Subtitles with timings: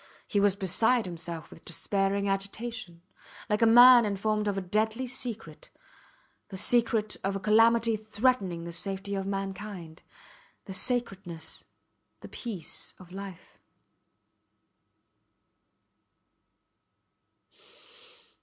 [0.27, 3.03] He was beside himself with a despairing agitation,
[3.51, 5.69] like a man informed of a deadly secret
[6.47, 10.01] the secret of a calamity threatening the safety of mankind
[10.65, 11.65] the sacredness,
[12.21, 13.59] the peace of life.